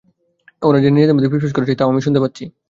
ওরা 0.61 0.79
যে 0.83 0.89
নিজেদের 0.91 1.15
মধ্যে 1.15 1.31
ফিসফিস 1.31 1.53
করছে, 1.55 1.73
তাও 1.75 1.91
আমি 1.91 2.01
শুনতে 2.01 2.19
পাচ্ছি। 2.23 2.43